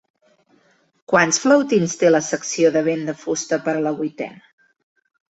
[1.11, 4.41] Quants flautins té la secció de vent de fusta per a la Vuitena?